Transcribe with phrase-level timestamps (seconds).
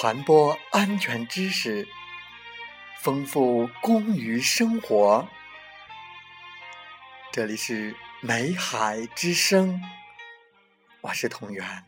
[0.00, 1.84] 传播安全知识，
[3.00, 5.28] 丰富工于生活。
[7.32, 9.82] 这里是美海之声，
[11.00, 11.84] 我是同源。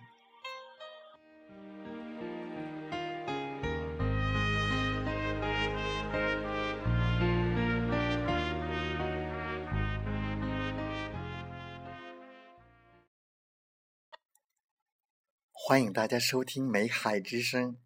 [15.53, 17.77] 欢迎大家收听美海之声。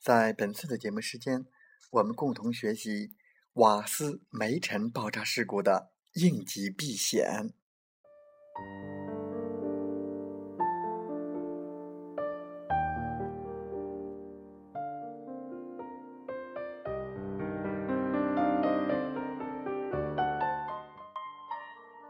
[0.00, 1.44] 在本次的节目时间，
[1.90, 3.10] 我们共同学习
[3.52, 7.52] 瓦斯煤尘爆炸事故的应急避险。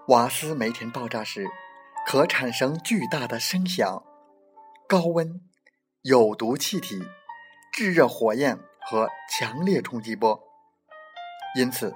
[0.06, 1.48] 瓦斯煤尘爆炸时，
[2.06, 4.04] 可产生巨大的声响。
[4.88, 5.40] 高温、
[6.02, 7.00] 有毒气体、
[7.72, 10.42] 炙热火焰和强烈冲击波，
[11.56, 11.94] 因此，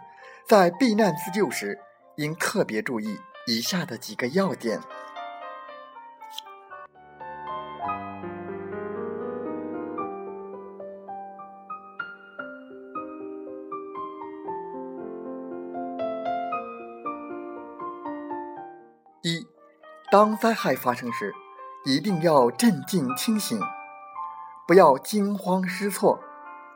[0.49, 1.79] 在避难自救时
[2.17, 4.81] 应特别注意以下的几个要点：
[19.23, 19.47] 一、
[20.11, 21.35] 当灾害发生时。
[21.87, 23.61] 一定要镇静清醒，
[24.67, 26.19] 不要惊慌失措、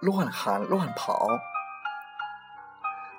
[0.01, 1.27] 乱喊乱跑。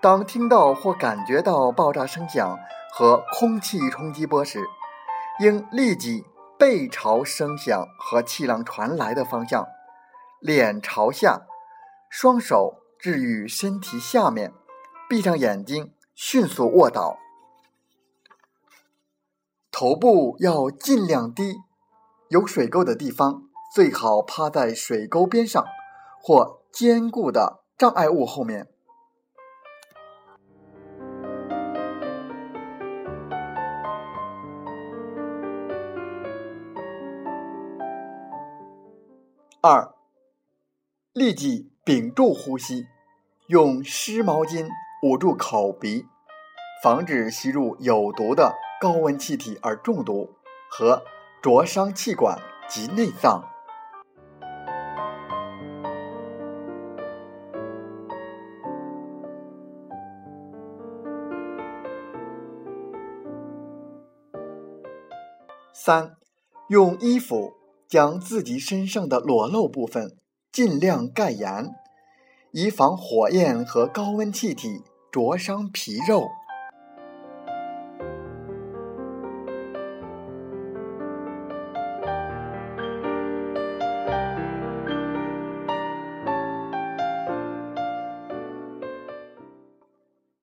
[0.02, 2.58] 当听到或感觉到爆炸声响
[2.94, 4.64] 和空气冲击波时，
[5.40, 6.24] 应立即
[6.58, 9.68] 背朝声响和气浪传来的方向，
[10.40, 11.42] 脸朝下，
[12.10, 14.54] 双手置于身体下面，
[15.10, 17.18] 闭上眼睛，迅速卧倒，
[19.72, 21.58] 头部要尽量低。
[22.30, 25.64] 有水沟的地方，最好趴在水沟边上
[26.22, 28.68] 或坚固的障碍物后面。
[39.62, 39.94] 二，
[41.14, 42.88] 立即屏住呼吸，
[43.48, 44.68] 用湿毛巾
[45.04, 46.06] 捂住口鼻，
[46.84, 50.36] 防止吸入有毒的高温气体而中毒
[50.70, 51.04] 和。
[51.42, 52.38] 灼伤气管
[52.68, 53.49] 及内脏。
[65.82, 66.18] 三，
[66.68, 67.54] 用衣服
[67.88, 70.18] 将自己身上的裸露部分
[70.52, 71.74] 尽量盖严，
[72.52, 76.28] 以防火焰和高温气体灼伤皮肉。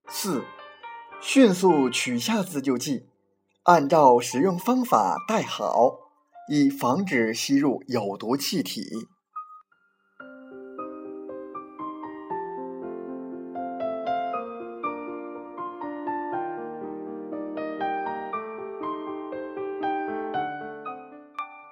[0.08, 0.42] 四，
[1.20, 3.06] 迅速取下自救器，
[3.66, 5.98] 按照使用方法戴好，
[6.48, 8.80] 以防止吸入有毒气体。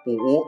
[0.05, 0.45] 五，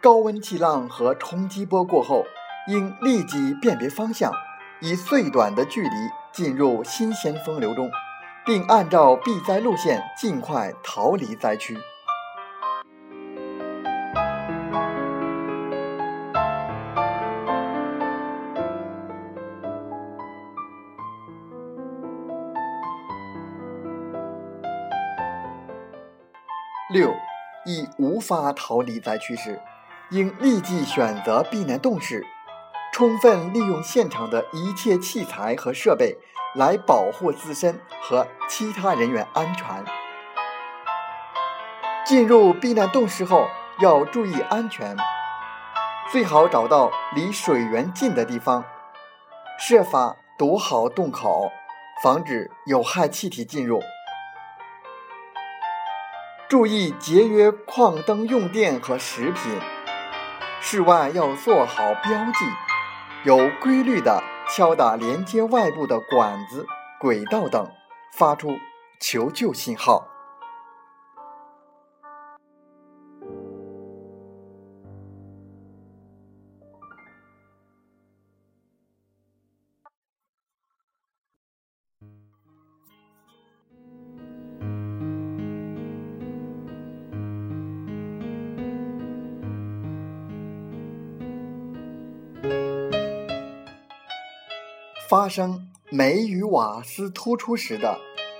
[0.00, 2.24] 高温气浪和冲击波过后，
[2.66, 4.32] 应立即辨别方向，
[4.80, 5.90] 以最短的距离。
[6.32, 7.90] 进入新鲜风流中，
[8.44, 11.76] 并按照避灾路线尽快逃离灾区。
[26.92, 27.14] 六，
[27.64, 29.58] 已无法逃离灾区时，
[30.10, 32.26] 应立即选择避难洞室。
[32.92, 36.18] 充分利用现场的一切器材和设备
[36.54, 39.66] 来保护自身和其他人员安全。
[42.04, 43.46] 进入避难洞室后
[43.78, 44.96] 要注意安全，
[46.10, 48.64] 最好找到离水源近的地方，
[49.58, 51.50] 设法堵好洞口，
[52.02, 53.80] 防止有害气体进入。
[56.48, 59.58] 注意节约矿灯用电和食品。
[60.60, 62.44] 室外要做好标记。
[63.24, 64.22] 有规律的
[64.54, 66.66] 敲打连接外部的管子、
[67.00, 67.66] 轨道等，
[68.12, 68.58] 发出
[69.00, 70.06] 求救信号。
[95.12, 97.98] 发生煤与瓦斯突出时的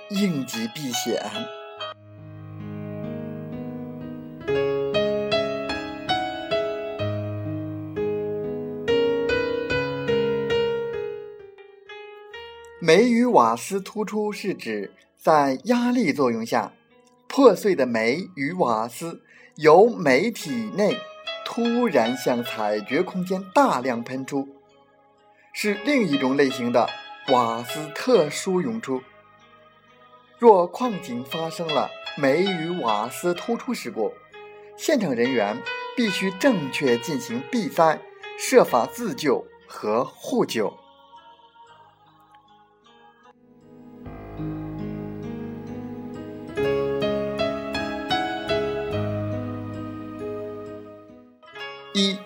[0.09, 1.23] 应急避险。
[12.79, 16.73] 煤与瓦斯突出是指在压力作用下，
[17.27, 19.21] 破碎的煤与瓦斯
[19.57, 20.97] 由煤体内
[21.45, 24.47] 突然向采掘空间大量喷出，
[25.55, 26.89] 是另一种类型的
[27.29, 29.01] 瓦斯特殊涌出。
[30.39, 34.11] 若矿井发生了煤与瓦斯突出事故，
[34.75, 35.55] 现场人员
[35.95, 38.01] 必须正确进行避灾，
[38.37, 40.73] 设法自救和互救。
[51.93, 52.17] 一、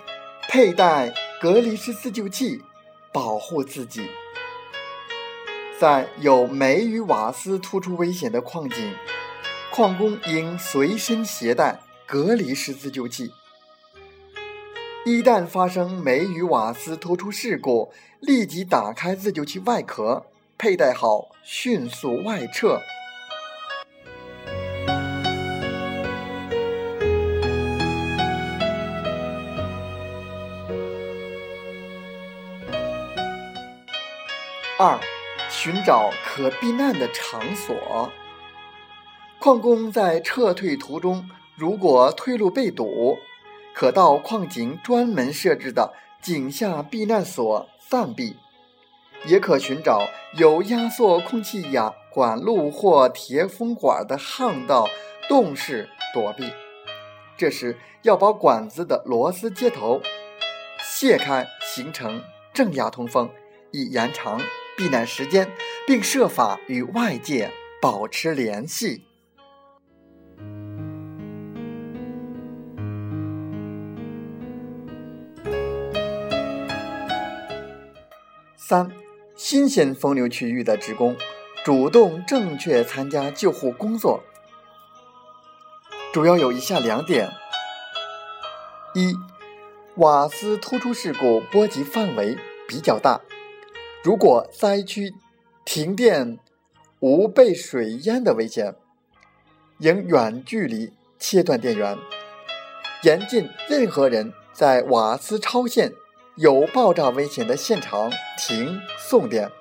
[0.47, 2.63] 佩戴隔离式自救器，
[3.12, 4.09] 保护自己。
[5.80, 8.94] 在有煤与瓦斯突出危险的矿井，
[9.71, 13.31] 矿工应随身携带隔离式自救器。
[15.06, 20.25] 一旦发生煤与瓦斯突出事故，立即打开自救器外壳，
[20.57, 22.81] 佩戴好，迅速外撤。
[34.77, 35.00] 二、
[35.50, 38.12] 寻找可避难的场所。
[39.39, 43.18] 矿工在撤退途中，如果退路被堵，
[43.74, 48.38] 可到矿井专门设置的井下避难所暂避，
[49.25, 54.88] 也可寻找有压缩空气压管路或铁风管的巷道、
[55.27, 56.51] 洞室躲避。
[57.35, 60.01] 这时要把管子的螺丝接头
[60.83, 62.21] 卸开，形成
[62.53, 63.30] 正压通风，
[63.71, 64.39] 以延长。
[64.77, 65.51] 避难时间，
[65.88, 67.51] 并设法与外界
[67.81, 69.03] 保持联系。
[78.56, 78.91] 三、
[79.35, 81.18] 新鲜风流区域的职工
[81.65, 84.21] 主动正确参加救护工作，
[86.13, 87.27] 主要有以下两点：
[88.94, 89.15] 一、
[89.95, 92.38] 瓦斯突出事故波及范围
[92.68, 93.19] 比较大。
[94.07, 95.13] 如果灾区
[95.65, 96.39] 停电
[97.01, 98.74] 无被水淹的危险，
[99.80, 101.98] 应远距离切断电源，
[103.04, 105.92] 严禁任何人在瓦斯超限、
[106.38, 109.51] 有爆炸危险的现场停送电，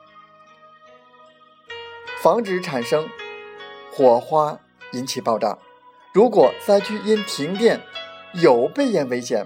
[2.22, 3.08] 防止产生
[3.90, 4.60] 火花
[4.92, 5.58] 引起爆炸。
[6.14, 7.80] 如果灾区因停电
[8.32, 9.44] 有被淹危险，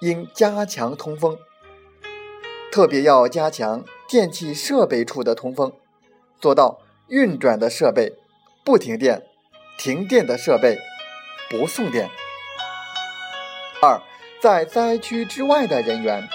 [0.00, 1.38] 应加强通风，
[2.72, 3.84] 特别要加强。
[4.12, 5.72] 电气设备处的通风，
[6.38, 8.12] 做到运转的设备
[8.62, 9.22] 不停电，
[9.78, 10.76] 停电的设备
[11.48, 12.10] 不送电。
[13.80, 14.02] 二，
[14.38, 16.28] 在灾区之外的人员，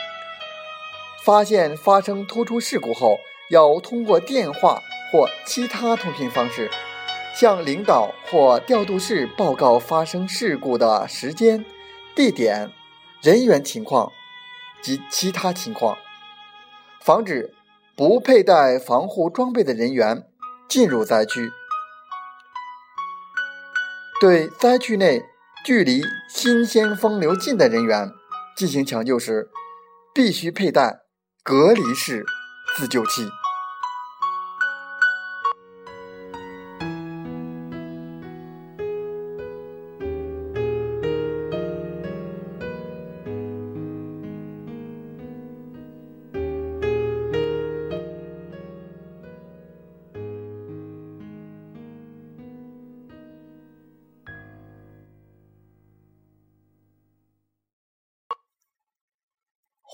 [1.23, 3.19] 发现发生突出事故后，
[3.51, 6.71] 要通过电话或其他通讯方式，
[7.35, 11.63] 向领导或调度室报告发生事故的时间、
[12.15, 12.71] 地点、
[13.21, 14.11] 人员情况
[14.81, 15.95] 及其他情况，
[17.01, 17.53] 防止。
[17.97, 20.27] 不佩戴防护装备的人员
[20.69, 21.49] 进入灾区，
[24.21, 25.23] 对灾区内
[25.65, 28.11] 距离新鲜风流近的人员
[28.55, 29.49] 进行抢救时，
[30.13, 30.99] 必须佩戴
[31.41, 32.23] 隔离式
[32.75, 33.27] 自救器。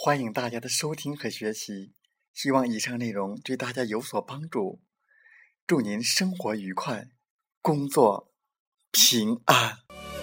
[0.05, 1.93] 欢迎大家的收听和学习，
[2.33, 4.81] 希望以上内容对大家有所帮助。
[5.65, 7.07] 祝您生活愉快，
[7.62, 8.33] 工作
[8.91, 9.77] 平安。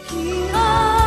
[0.07, 1.00] 平安